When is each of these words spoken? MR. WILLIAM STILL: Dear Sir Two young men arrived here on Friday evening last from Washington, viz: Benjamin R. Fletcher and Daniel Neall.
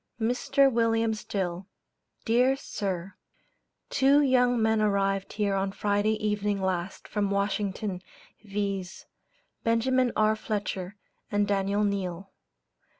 MR. 0.19 0.71
WILLIAM 0.73 1.13
STILL: 1.13 1.67
Dear 2.25 2.55
Sir 2.55 3.13
Two 3.91 4.19
young 4.23 4.59
men 4.59 4.81
arrived 4.81 5.33
here 5.33 5.53
on 5.53 5.71
Friday 5.71 6.13
evening 6.13 6.59
last 6.59 7.07
from 7.07 7.29
Washington, 7.29 8.01
viz: 8.43 9.05
Benjamin 9.63 10.11
R. 10.15 10.35
Fletcher 10.35 10.95
and 11.31 11.47
Daniel 11.47 11.83
Neall. 11.83 12.31